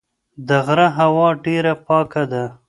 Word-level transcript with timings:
د 0.47 0.49
غره 0.65 0.87
هوا 0.99 1.27
ډېره 1.45 1.73
پاکه 1.85 2.23
ده. 2.31 2.45